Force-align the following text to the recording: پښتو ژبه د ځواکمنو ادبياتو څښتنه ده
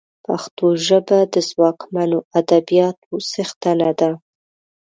پښتو 0.25 0.65
ژبه 0.87 1.19
د 1.33 1.35
ځواکمنو 1.49 2.19
ادبياتو 2.39 3.11
څښتنه 3.31 3.89
ده 3.99 4.11